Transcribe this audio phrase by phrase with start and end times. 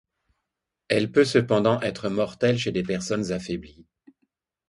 [0.87, 3.85] Elle peut cependant être mortelle chez des personnes affaiblies.